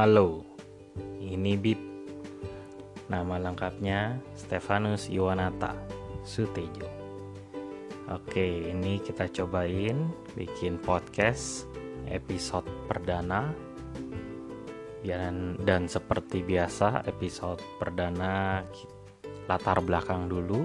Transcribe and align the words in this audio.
Halo, 0.00 0.40
ini 1.20 1.60
Bib. 1.60 1.76
Nama 3.12 3.36
lengkapnya 3.36 4.16
Stefanus 4.32 5.12
Iwanata 5.12 5.76
Sutejo. 6.24 6.88
Oke, 8.08 8.72
ini 8.72 8.96
kita 9.04 9.28
cobain 9.28 10.08
bikin 10.32 10.80
podcast 10.80 11.68
episode 12.08 12.64
perdana. 12.88 13.52
Dan, 15.04 15.60
dan 15.68 15.84
seperti 15.84 16.48
biasa, 16.48 17.04
episode 17.04 17.60
perdana 17.76 18.64
latar 19.52 19.84
belakang 19.84 20.32
dulu. 20.32 20.64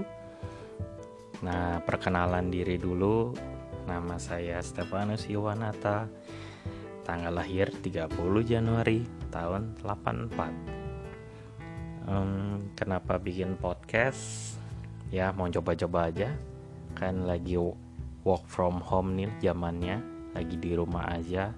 Nah, 1.43 1.83
perkenalan 1.83 2.47
diri 2.47 2.79
dulu. 2.79 3.35
Nama 3.83 4.15
saya 4.15 4.63
Stefanus 4.63 5.27
Iwanata 5.27 6.07
tanggal 7.05 7.29
lahir 7.31 7.69
30 7.69 8.09
Januari 8.43 9.05
tahun 9.29 9.77
84 9.85 12.09
um, 12.09 12.65
kenapa 12.73 13.21
bikin 13.21 13.53
podcast? 13.61 14.57
Ya 15.13 15.29
mau 15.31 15.47
coba-coba 15.47 16.09
aja. 16.09 16.33
Kan 16.97 17.29
lagi 17.29 17.61
work 18.25 18.49
from 18.49 18.81
home 18.81 19.13
nih 19.13 19.29
zamannya. 19.37 20.01
Lagi 20.33 20.57
di 20.57 20.73
rumah 20.73 21.13
aja. 21.13 21.53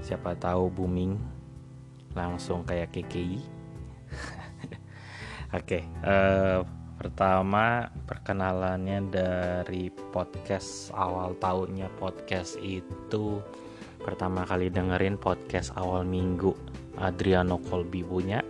Siapa 0.00 0.32
tahu 0.40 0.72
booming 0.72 1.40
langsung 2.14 2.66
kayak 2.66 2.90
KKI 2.90 3.38
oke 5.54 5.62
okay, 5.62 5.86
uh, 6.02 6.66
pertama 6.98 7.88
perkenalannya 8.04 9.08
dari 9.08 9.88
podcast 10.10 10.90
awal 10.92 11.38
tahunnya 11.38 11.86
podcast 12.02 12.58
itu 12.58 13.38
pertama 14.00 14.48
kali 14.48 14.72
dengerin 14.72 15.20
podcast 15.20 15.76
awal 15.76 16.02
minggu 16.02 16.52
Adriano 17.00 17.60
Colby 17.60 18.04
punya 18.04 18.40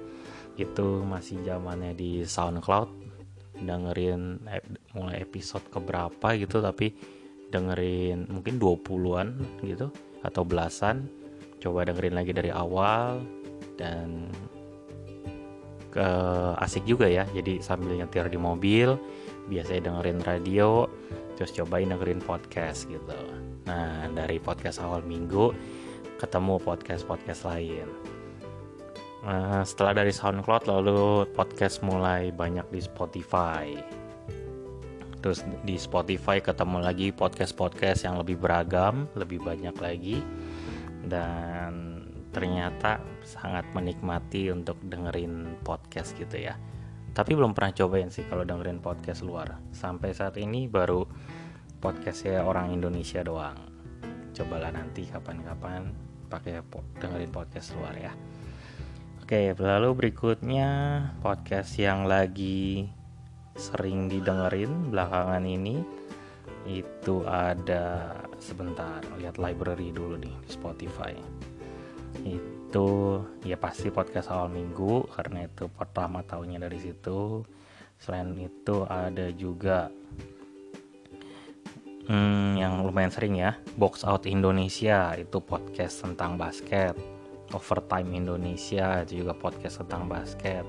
itu 0.56 1.02
masih 1.04 1.40
zamannya 1.42 1.96
di 1.96 2.22
SoundCloud. 2.22 3.12
Dengerin 3.60 4.40
mulai 4.96 5.20
episode 5.20 5.66
keberapa 5.68 6.32
gitu 6.38 6.64
tapi 6.64 6.96
dengerin 7.52 8.30
mungkin 8.30 8.56
20-an 8.56 9.28
gitu 9.66 9.92
atau 10.24 10.42
belasan. 10.46 11.10
Coba 11.60 11.84
dengerin 11.84 12.16
lagi 12.16 12.32
dari 12.32 12.48
awal 12.48 13.20
dan 13.76 14.32
ke 15.90 16.08
asik 16.62 16.86
juga 16.88 17.10
ya. 17.10 17.28
Jadi 17.34 17.60
sambil 17.60 17.98
nyetir 17.98 18.30
di 18.30 18.38
mobil 18.40 18.96
biasanya 19.50 19.90
dengerin 19.90 20.20
radio 20.22 20.86
terus 21.34 21.50
cobain 21.56 21.90
dengerin 21.90 22.22
podcast 22.22 22.86
gitu 22.86 23.49
Nah, 23.68 24.08
dari 24.12 24.40
podcast 24.40 24.80
awal 24.80 25.04
minggu 25.04 25.52
ketemu 26.16 26.60
podcast-podcast 26.60 27.48
lain. 27.48 27.88
Nah, 29.20 29.60
setelah 29.64 30.00
dari 30.00 30.12
SoundCloud 30.12 30.64
lalu 30.64 31.28
podcast 31.36 31.84
mulai 31.84 32.32
banyak 32.32 32.64
di 32.72 32.80
Spotify. 32.80 33.76
Terus 35.20 35.44
di 35.68 35.76
Spotify 35.76 36.40
ketemu 36.40 36.80
lagi 36.80 37.12
podcast-podcast 37.12 38.08
yang 38.08 38.16
lebih 38.16 38.40
beragam, 38.40 39.04
lebih 39.12 39.44
banyak 39.44 39.76
lagi. 39.76 40.24
Dan 41.04 42.00
ternyata 42.32 43.04
sangat 43.26 43.68
menikmati 43.76 44.48
untuk 44.48 44.80
dengerin 44.80 45.60
podcast 45.60 46.16
gitu 46.16 46.40
ya. 46.40 46.56
Tapi 47.12 47.36
belum 47.36 47.52
pernah 47.52 47.76
cobain 47.76 48.08
sih 48.08 48.24
kalau 48.24 48.48
dengerin 48.48 48.80
podcast 48.80 49.20
luar. 49.20 49.60
Sampai 49.76 50.16
saat 50.16 50.40
ini 50.40 50.64
baru 50.64 51.04
podcastnya 51.80 52.44
orang 52.44 52.76
Indonesia 52.76 53.24
doang. 53.24 53.56
Cobalah 54.36 54.68
nanti 54.68 55.08
kapan-kapan 55.08 55.88
pakai 56.28 56.60
dengerin 57.00 57.32
podcast 57.32 57.72
luar 57.74 57.96
ya. 57.96 58.12
Oke 59.24 59.56
lalu 59.56 59.96
berikutnya 59.96 60.68
podcast 61.24 61.80
yang 61.80 62.04
lagi 62.04 62.84
sering 63.56 64.12
didengerin 64.12 64.92
belakangan 64.92 65.42
ini 65.42 65.80
itu 66.68 67.24
ada 67.24 68.14
sebentar 68.36 69.00
lihat 69.16 69.40
library 69.40 69.90
dulu 69.90 70.20
nih 70.20 70.36
di 70.44 70.50
Spotify. 70.52 71.16
Itu 72.20 73.20
ya 73.40 73.56
pasti 73.56 73.88
podcast 73.88 74.28
awal 74.28 74.52
minggu 74.52 75.08
karena 75.16 75.48
itu 75.48 75.72
pertama 75.72 76.20
tahunnya 76.20 76.68
dari 76.68 76.76
situ. 76.76 77.40
Selain 77.96 78.32
itu 78.36 78.84
ada 78.88 79.28
juga 79.32 79.88
hmm, 82.10 82.58
yang 82.58 82.82
lumayan 82.82 83.14
sering 83.14 83.38
ya 83.38 83.54
Box 83.78 84.02
Out 84.02 84.26
Indonesia 84.26 85.14
itu 85.14 85.38
podcast 85.38 86.02
tentang 86.02 86.34
basket. 86.34 86.98
Overtime 87.50 88.14
Indonesia 88.14 89.02
itu 89.02 89.26
juga 89.26 89.34
podcast 89.34 89.82
tentang 89.82 90.10
basket. 90.10 90.66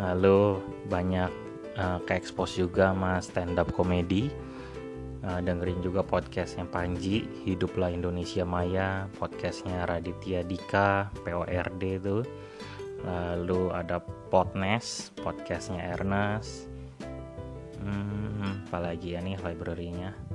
Lalu 0.00 0.60
banyak 0.88 1.30
uh, 1.76 1.98
ke 2.04 2.16
expose 2.16 2.60
juga 2.60 2.92
sama 2.92 3.20
stand 3.20 3.56
up 3.56 3.68
comedy 3.72 4.28
uh, 5.24 5.40
dengerin 5.40 5.80
juga 5.80 6.04
podcastnya 6.04 6.68
Panji 6.68 7.24
Hiduplah 7.48 7.92
Indonesia 7.92 8.44
Maya 8.44 9.08
podcastnya 9.16 9.88
Raditya 9.88 10.44
Dika 10.44 11.12
PORD 11.24 11.82
itu. 11.84 12.24
Lalu 13.06 13.70
ada 13.70 14.02
Podnest 14.32 15.14
podcastnya 15.20 15.94
Ernest. 15.94 16.66
Hmm, 17.78 18.66
apalagi 18.66 19.14
ya 19.14 19.22
nih 19.22 19.38
library-nya 19.38 20.25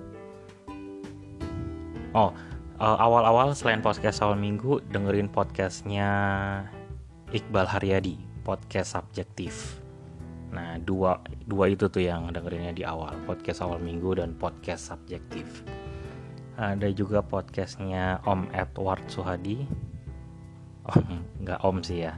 oh 2.11 2.35
uh, 2.81 2.97
awal-awal 2.99 3.55
selain 3.55 3.79
podcast 3.79 4.19
awal 4.19 4.35
minggu 4.35 4.83
dengerin 4.91 5.31
podcastnya 5.31 6.09
Iqbal 7.31 7.69
Haryadi 7.69 8.19
podcast 8.43 8.99
subjektif. 8.99 9.79
Nah 10.51 10.75
dua 10.81 11.21
dua 11.47 11.71
itu 11.71 11.87
tuh 11.87 12.03
yang 12.03 12.27
dengerinnya 12.33 12.75
di 12.75 12.83
awal 12.83 13.15
podcast 13.23 13.63
awal 13.63 13.79
minggu 13.79 14.19
dan 14.19 14.35
podcast 14.35 14.91
subjektif. 14.91 15.63
Ada 16.59 16.91
juga 16.91 17.23
podcastnya 17.23 18.19
Om 18.27 18.51
Edward 18.51 19.07
Suhadi. 19.07 19.63
Om 20.91 21.23
nggak 21.47 21.59
Om 21.63 21.77
sih 21.79 22.03
ya. 22.09 22.13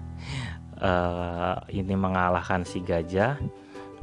Uh, 0.81 1.61
ini 1.69 1.93
mengalahkan 1.93 2.65
si 2.65 2.81
gajah. 2.81 3.37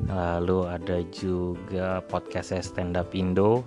Lalu 0.06 0.64
ada 0.64 1.02
juga 1.10 2.00
podcastnya 2.06 2.62
Stand 2.62 2.96
Up 2.96 3.10
Indo 3.12 3.66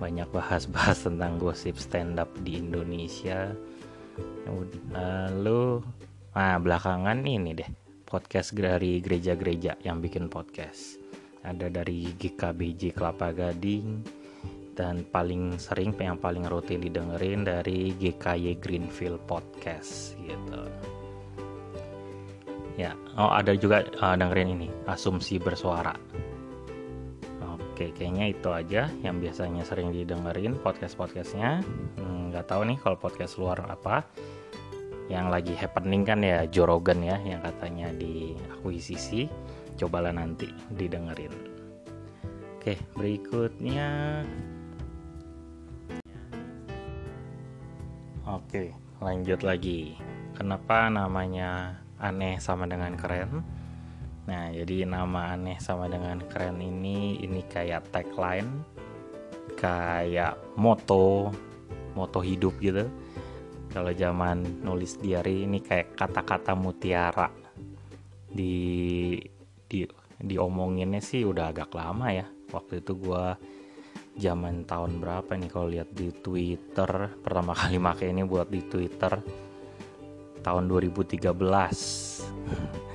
banyak 0.00 0.28
bahas-bahas 0.30 1.02
tentang 1.06 1.38
gosip 1.38 1.78
stand 1.78 2.18
up 2.18 2.30
di 2.42 2.58
Indonesia. 2.58 3.54
Lalu 4.92 5.80
nah 6.32 6.56
belakangan 6.56 7.20
ini 7.28 7.52
deh 7.52 7.70
podcast 8.08 8.52
dari 8.52 9.00
gereja-gereja 9.00 9.80
yang 9.84 10.04
bikin 10.04 10.28
podcast. 10.28 11.00
Ada 11.42 11.72
dari 11.72 12.12
GKBJ 12.12 12.92
Kelapa 12.92 13.32
Gading 13.32 14.04
dan 14.72 15.04
paling 15.08 15.60
sering 15.60 15.92
yang 16.00 16.16
paling 16.16 16.48
rutin 16.48 16.80
didengerin 16.80 17.44
dari 17.44 17.92
GKY 17.96 18.60
Greenfield 18.60 19.20
Podcast 19.28 20.16
gitu. 20.20 20.62
Ya 22.80 22.96
oh 23.20 23.28
ada 23.28 23.52
juga 23.52 23.84
uh, 24.00 24.16
dengerin 24.16 24.56
ini 24.56 24.68
asumsi 24.88 25.36
bersuara 25.36 25.92
Oke, 27.82 27.98
kayaknya 27.98 28.30
itu 28.30 28.46
aja 28.46 28.86
yang 29.02 29.18
biasanya 29.18 29.66
sering 29.66 29.90
didengerin 29.90 30.54
podcast-podcastnya. 30.54 31.66
Hmm, 31.98 32.30
nggak 32.30 32.46
hmm, 32.46 32.52
tahu 32.54 32.62
nih 32.70 32.78
kalau 32.78 32.94
podcast 32.94 33.34
luar 33.42 33.58
apa. 33.66 34.06
Yang 35.10 35.26
lagi 35.26 35.54
happening 35.58 36.06
kan 36.06 36.22
ya 36.22 36.46
Jorogen 36.46 37.02
ya, 37.02 37.18
yang 37.26 37.42
katanya 37.42 37.90
di 37.90 38.38
akuisisi. 38.54 39.26
Cobalah 39.74 40.14
nanti 40.14 40.46
didengerin. 40.70 41.34
Oke, 42.54 42.78
berikutnya. 42.94 44.22
Oke, 48.30 48.78
lanjut 49.02 49.42
lagi. 49.42 49.98
Kenapa 50.38 50.86
namanya 50.86 51.82
aneh 51.98 52.38
sama 52.38 52.70
dengan 52.70 52.94
keren? 52.94 53.42
Nah, 54.22 54.54
jadi 54.54 54.86
nama 54.86 55.34
aneh 55.34 55.58
sama 55.58 55.90
dengan 55.90 56.22
keren 56.30 56.62
ini 56.62 57.18
ini 57.18 57.42
kayak 57.42 57.90
tagline, 57.90 58.62
kayak 59.58 60.38
moto, 60.54 61.34
moto 61.98 62.22
hidup 62.22 62.54
gitu. 62.62 62.86
Kalau 63.72 63.90
zaman 63.90 64.62
nulis 64.62 65.00
diary 65.00 65.48
ini 65.48 65.58
kayak 65.58 65.98
kata-kata 65.98 66.54
mutiara. 66.54 67.26
Di 68.30 69.18
di 69.66 69.82
diomonginnya 70.22 71.02
sih 71.02 71.26
udah 71.26 71.50
agak 71.50 71.74
lama 71.74 72.14
ya. 72.14 72.26
Waktu 72.54 72.84
itu 72.84 72.94
gua 72.94 73.34
zaman 74.12 74.68
tahun 74.68 75.00
berapa 75.00 75.32
nih 75.34 75.50
kalau 75.50 75.72
lihat 75.72 75.88
di 75.96 76.12
Twitter 76.12 77.16
pertama 77.24 77.56
kali 77.56 77.80
pakai 77.80 78.12
ini 78.12 78.28
buat 78.28 78.52
di 78.52 78.60
Twitter 78.60 79.16
tahun 80.44 80.68
2013 80.68 82.91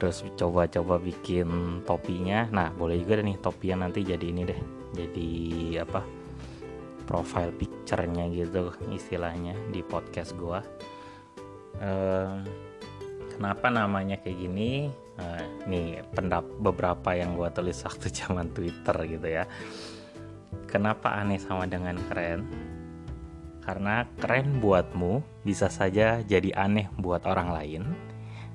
terus 0.00 0.24
coba-coba 0.40 0.96
bikin 0.96 1.80
topinya. 1.84 2.48
Nah 2.48 2.72
boleh 2.72 3.04
juga 3.04 3.20
nih 3.20 3.36
topinya 3.36 3.84
nanti 3.86 4.00
jadi 4.00 4.24
ini 4.24 4.42
deh 4.48 4.60
jadi 4.96 5.30
apa 5.84 6.00
profile 7.04 7.52
picture-nya 7.52 8.32
gitu 8.32 8.72
istilahnya 8.88 9.52
di 9.68 9.84
podcast 9.84 10.32
gua. 10.40 10.64
Uh, 11.76 12.40
kenapa 13.36 13.68
namanya 13.68 14.16
kayak 14.16 14.40
gini? 14.40 14.88
Uh, 15.20 15.44
nih 15.68 16.00
pendap 16.16 16.48
beberapa 16.64 17.12
yang 17.12 17.36
gue 17.36 17.48
tulis 17.52 17.76
waktu 17.84 18.08
zaman 18.24 18.48
Twitter 18.56 18.96
gitu 19.04 19.28
ya. 19.28 19.44
Kenapa 20.64 21.12
aneh 21.20 21.36
sama 21.36 21.68
dengan 21.68 22.00
keren? 22.08 22.48
Karena 23.60 24.08
keren 24.16 24.64
buatmu 24.64 25.44
bisa 25.44 25.68
saja 25.68 26.24
jadi 26.24 26.56
aneh 26.56 26.88
buat 26.96 27.28
orang 27.28 27.52
lain 27.52 27.82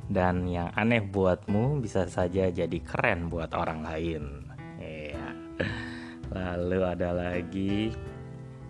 dan 0.10 0.46
yang 0.46 0.70
aneh 0.78 1.02
buatmu 1.02 1.82
bisa 1.82 2.06
saja 2.06 2.50
jadi 2.54 2.78
keren 2.86 3.30
buat 3.30 3.54
orang 3.58 3.82
lain 3.82 4.24
ya 4.78 5.34
lalu 6.36 6.80
ada 6.86 7.10
lagi 7.14 7.90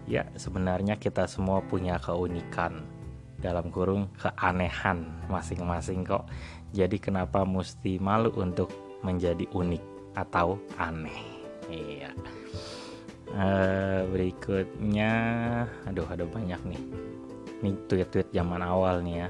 ya 0.05 0.23
sebenarnya 0.37 0.95
kita 1.01 1.25
semua 1.25 1.59
punya 1.65 1.97
keunikan 1.97 2.95
dalam 3.45 3.69
kurung 3.69 4.09
keanehan 4.17 5.05
masing-masing 5.29 6.01
kok. 6.01 6.25
Jadi 6.73 6.97
kenapa 6.97 7.43
mesti 7.45 8.01
malu 8.01 8.33
untuk 8.41 8.71
menjadi 9.05 9.45
unik 9.53 9.83
atau 10.17 10.57
aneh? 10.81 11.19
Iya. 11.69 12.09
Uh, 13.35 14.07
berikutnya, 14.09 15.13
aduh 15.85 16.07
ada 16.07 16.23
banyak 16.25 16.61
nih. 16.65 16.81
Ini 17.61 17.71
tweet-tweet 17.89 18.31
zaman 18.33 18.61
awal 18.65 19.05
nih 19.05 19.27
ya. 19.27 19.29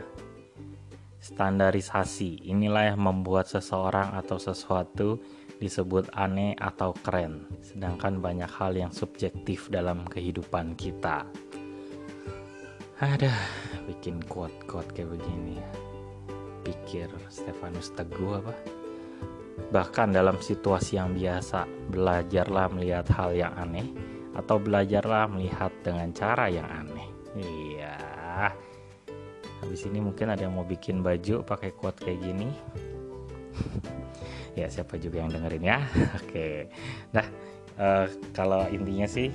Standarisasi 1.26 2.46
inilah 2.46 2.94
yang 2.94 3.02
membuat 3.02 3.50
seseorang 3.50 4.14
atau 4.14 4.38
sesuatu 4.38 5.18
disebut 5.58 6.14
aneh 6.14 6.54
atau 6.54 6.94
keren, 7.02 7.50
sedangkan 7.66 8.22
banyak 8.22 8.46
hal 8.46 8.78
yang 8.78 8.94
subjektif 8.94 9.66
dalam 9.74 10.06
kehidupan 10.06 10.78
kita. 10.78 11.26
Ada 13.02 13.34
bikin 13.90 14.22
quote-quote 14.30 14.94
kayak 14.94 15.18
begini 15.18 15.58
Pikir 16.62 17.10
Stefanus 17.34 17.90
Teguh 17.98 18.46
apa? 18.46 18.54
Bahkan 19.74 20.14
dalam 20.14 20.38
situasi 20.38 21.02
yang 21.02 21.18
biasa, 21.18 21.66
belajarlah 21.90 22.70
melihat 22.70 23.10
hal 23.18 23.34
yang 23.34 23.54
aneh 23.58 23.90
atau 24.38 24.62
belajarlah 24.62 25.26
melihat 25.26 25.74
dengan 25.82 26.14
cara 26.14 26.54
yang 26.54 26.70
aneh. 26.70 26.95
Habis 29.66 29.90
ini 29.90 30.00
mungkin 30.00 30.30
ada 30.30 30.46
yang 30.46 30.54
mau 30.54 30.64
bikin 30.64 31.02
baju 31.02 31.42
pakai 31.42 31.74
quote 31.74 32.06
kayak 32.06 32.22
gini. 32.22 32.50
ya 34.60 34.70
siapa 34.70 35.02
juga 35.02 35.26
yang 35.26 35.34
dengerin 35.34 35.66
ya. 35.66 35.82
Oke. 36.22 36.70
Nah, 37.12 37.26
uh, 37.82 38.06
kalau 38.32 38.70
intinya 38.70 39.10
sih 39.10 39.34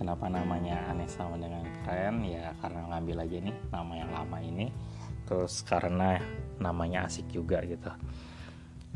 kenapa 0.00 0.32
namanya 0.32 0.80
aneh 0.88 1.04
sama 1.04 1.36
dengan 1.36 1.60
keren 1.84 2.24
ya 2.24 2.56
karena 2.64 2.88
ngambil 2.88 3.16
aja 3.20 3.36
nih 3.44 3.56
nama 3.68 3.92
yang 3.92 4.10
lama 4.16 4.38
ini 4.40 4.66
terus 5.28 5.60
karena 5.60 6.16
namanya 6.56 7.04
asik 7.04 7.28
juga 7.28 7.60
gitu 7.68 7.92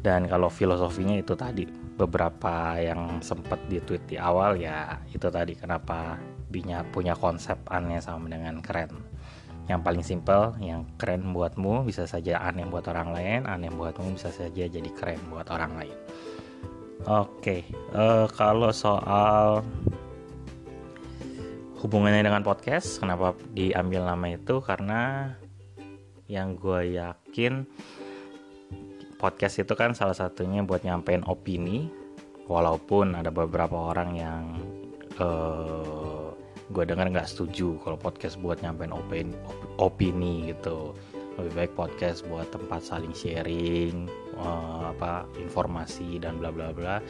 dan 0.01 0.25
kalau 0.25 0.49
filosofinya 0.49 1.21
itu 1.21 1.37
tadi 1.37 1.69
beberapa 1.95 2.81
yang 2.81 3.21
sempat 3.21 3.69
di 3.69 3.85
tweet 3.85 4.09
di 4.09 4.17
awal 4.17 4.57
ya 4.57 4.97
itu 5.13 5.29
tadi 5.29 5.53
kenapa 5.55 6.17
binya 6.49 6.81
punya 6.89 7.13
konsep 7.13 7.61
aneh 7.69 8.01
sama 8.01 8.33
dengan 8.33 8.65
keren 8.65 8.97
yang 9.65 9.81
paling 9.81 10.05
simpel 10.05 10.53
yang 10.61 10.85
keren 11.01 11.33
buatmu 11.33 11.89
bisa 11.89 12.05
saja 12.05 12.41
aneh 12.45 12.69
buat 12.69 12.85
orang 12.89 13.17
lain 13.17 13.41
aneh 13.49 13.73
buatmu 13.73 14.13
bisa 14.13 14.29
saja 14.29 14.69
jadi 14.69 14.91
keren 14.93 15.21
buat 15.33 15.49
orang 15.49 15.73
lain 15.81 15.97
oke 17.09 17.41
okay. 17.41 17.61
uh, 17.97 18.25
eh, 18.25 18.27
kalau 18.37 18.69
soal 18.71 19.65
hubungannya 21.81 22.25
dengan 22.25 22.45
podcast 22.45 23.01
kenapa 23.01 23.33
diambil 23.53 24.05
nama 24.05 24.37
itu 24.37 24.61
karena 24.61 25.33
yang 26.29 26.57
gue 26.57 26.97
yakin 26.97 27.69
podcast 29.21 29.65
itu 29.65 29.73
kan 29.73 29.97
salah 29.97 30.17
satunya 30.17 30.61
buat 30.61 30.85
nyampein 30.85 31.25
opini 31.25 31.89
walaupun 32.49 33.17
ada 33.17 33.33
beberapa 33.33 33.93
orang 33.93 34.11
yang 34.17 34.45
uh, 35.17 36.14
gue 36.73 36.85
dengar 36.89 37.13
nggak 37.13 37.29
setuju 37.29 37.77
kalau 37.85 38.01
podcast 38.01 38.41
buat 38.41 38.63
nyampein 38.65 38.95
opini, 38.95 39.37
opini 39.77 40.55
gitu. 40.55 40.97
Lebih 41.35 41.53
baik 41.53 41.73
podcast 41.75 42.23
buat 42.31 42.47
tempat 42.55 42.79
saling 42.79 43.11
sharing 43.11 44.07
uh, 44.39 44.95
apa 44.95 45.27
informasi 45.35 46.23
dan 46.23 46.39
bla 46.39 46.55
bla 46.55 46.71
bla. 46.71 47.03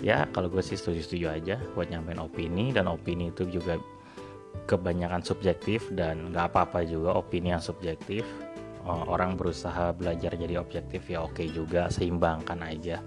Ya 0.00 0.24
kalau 0.32 0.48
gue 0.48 0.64
sih 0.64 0.80
setuju 0.80 1.04
setuju 1.04 1.26
aja 1.36 1.56
buat 1.76 1.92
nyampein 1.92 2.18
opini 2.18 2.72
dan 2.72 2.88
opini 2.88 3.28
itu 3.30 3.44
juga 3.46 3.76
kebanyakan 4.64 5.20
subjektif 5.20 5.92
dan 5.92 6.32
nggak 6.32 6.56
apa-apa 6.56 6.88
juga 6.88 7.20
opini 7.20 7.52
yang 7.52 7.60
subjektif. 7.60 8.24
Orang 8.86 9.36
berusaha 9.36 9.92
belajar 9.92 10.38
jadi 10.38 10.62
objektif 10.62 11.10
ya 11.10 11.26
oke 11.26 11.44
juga 11.50 11.92
seimbangkan 11.92 12.62
aja. 12.64 13.04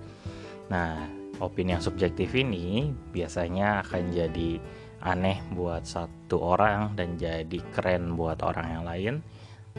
Nah 0.69 1.07
opini 1.41 1.73
yang 1.73 1.81
subjektif 1.81 2.35
ini 2.35 2.93
biasanya 3.09 3.81
akan 3.87 4.11
jadi 4.11 4.59
aneh 5.03 5.39
buat 5.55 5.87
satu 5.87 6.39
orang 6.39 6.95
dan 6.95 7.15
jadi 7.15 7.59
keren 7.71 8.15
buat 8.19 8.43
orang 8.43 8.67
yang 8.79 8.83
lain 8.83 9.13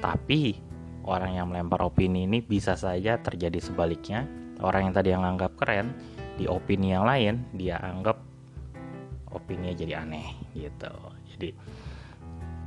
tapi 0.00 0.56
orang 1.05 1.37
yang 1.37 1.46
melempar 1.52 1.84
opini 1.84 2.25
ini 2.25 2.40
bisa 2.40 2.76
saja 2.76 3.20
terjadi 3.20 3.61
sebaliknya 3.61 4.25
orang 4.64 4.90
yang 4.90 4.94
tadi 4.96 5.08
yang 5.12 5.25
anggap 5.25 5.56
keren 5.61 5.93
di 6.40 6.49
opini 6.49 6.96
yang 6.96 7.05
lain 7.05 7.44
dia 7.52 7.76
anggap 7.81 8.17
opini 9.32 9.76
jadi 9.76 10.05
aneh 10.05 10.28
gitu 10.56 10.93
jadi 11.37 11.52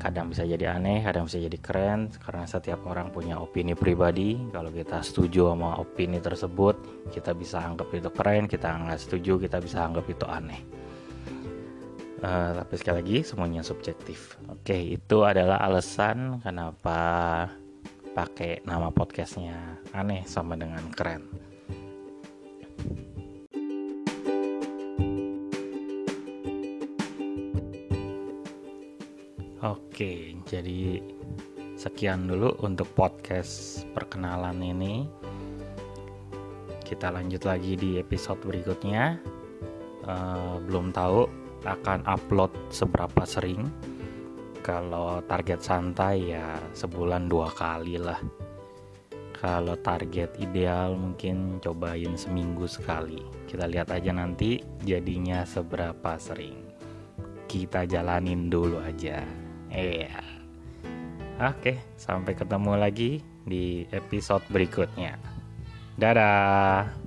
kadang 0.04 0.36
bisa 0.36 0.44
jadi 0.44 0.76
aneh, 0.76 1.00
kadang 1.00 1.32
bisa 1.32 1.40
jadi 1.40 1.56
keren 1.64 2.12
karena 2.20 2.44
setiap 2.44 2.84
orang 2.92 3.08
punya 3.08 3.40
opini 3.40 3.72
pribadi. 3.72 4.36
Kalau 4.52 4.68
kita 4.68 5.00
setuju 5.00 5.56
sama 5.56 5.80
opini 5.80 6.20
tersebut, 6.20 7.08
kita 7.08 7.32
bisa 7.32 7.64
anggap 7.64 7.88
itu 7.96 8.12
keren, 8.12 8.52
kita 8.52 8.68
nggak 8.84 9.00
setuju, 9.00 9.40
kita 9.40 9.64
bisa 9.64 9.88
anggap 9.88 10.04
itu 10.12 10.28
aneh. 10.28 10.60
Uh, 12.24 12.56
tapi 12.56 12.80
sekali 12.80 12.96
lagi 13.04 13.18
semuanya 13.28 13.60
subjektif. 13.60 14.40
Oke, 14.48 14.96
itu 14.96 15.28
adalah 15.28 15.60
alasan 15.60 16.40
kenapa 16.40 16.96
pakai 18.16 18.64
nama 18.64 18.88
podcastnya 18.96 19.84
aneh 19.92 20.24
sama 20.24 20.56
dengan 20.56 20.88
keren. 20.96 21.28
Oke, 29.60 30.40
jadi 30.48 31.04
sekian 31.76 32.32
dulu 32.32 32.56
untuk 32.64 32.88
podcast 32.96 33.84
perkenalan 33.92 34.64
ini. 34.64 35.12
Kita 36.88 37.12
lanjut 37.12 37.44
lagi 37.44 37.76
di 37.76 38.00
episode 38.00 38.40
berikutnya. 38.48 39.20
Uh, 40.08 40.64
belum 40.64 40.96
tahu 40.96 41.43
akan 41.64 42.08
upload 42.08 42.52
seberapa 42.72 43.24
sering. 43.28 43.68
Kalau 44.64 45.20
target 45.28 45.60
santai 45.60 46.32
ya 46.32 46.56
sebulan 46.72 47.28
dua 47.28 47.52
kali 47.52 48.00
lah. 48.00 48.20
Kalau 49.44 49.76
target 49.84 50.40
ideal 50.40 50.96
mungkin 50.96 51.60
cobain 51.60 52.16
seminggu 52.16 52.64
sekali. 52.64 53.20
Kita 53.44 53.68
lihat 53.68 53.92
aja 53.92 54.16
nanti 54.16 54.64
jadinya 54.80 55.44
seberapa 55.44 56.16
sering. 56.16 56.64
Kita 57.44 57.84
jalanin 57.84 58.48
dulu 58.48 58.80
aja. 58.80 59.20
Iya. 59.68 60.16
Oke, 61.44 61.84
sampai 62.00 62.32
ketemu 62.40 62.80
lagi 62.80 63.20
di 63.44 63.84
episode 63.92 64.48
berikutnya. 64.48 65.20
Dadah. 66.00 67.03